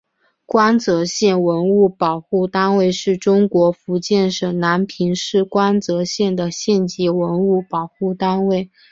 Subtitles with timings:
[0.47, 8.71] 光泽县文物保护单位是中国福建省南平市光泽县的县级文物保护单位。